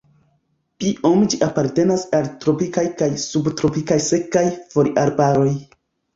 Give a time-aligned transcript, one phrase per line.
[0.85, 5.49] Biome ĝi apartenas al tropikaj kaj subtropikaj sekaj foliarbaroj.